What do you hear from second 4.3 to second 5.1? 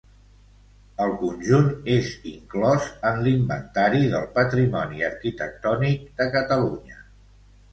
Patrimoni